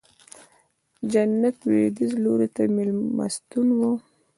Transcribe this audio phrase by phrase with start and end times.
[1.11, 3.79] جنوب لوېدیځ لوري ته مېلمستون و.